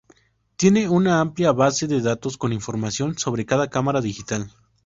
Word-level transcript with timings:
Tiene 0.55 0.89
una 0.89 1.19
amplia 1.19 1.51
base 1.51 1.85
de 1.85 2.01
datos 2.01 2.35
con 2.35 2.51
información 2.53 3.19
sobre 3.19 3.45
cada 3.45 3.69
cámara 3.69 4.01
digital. 4.01 4.51